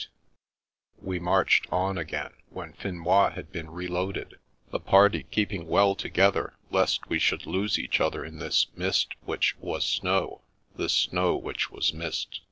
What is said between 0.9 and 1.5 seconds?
288 The Princess Passes We